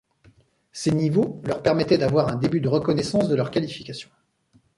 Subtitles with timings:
[0.71, 4.09] Ces niveaux leur permettait d'avoir un début de reconnaissance de leur qualification.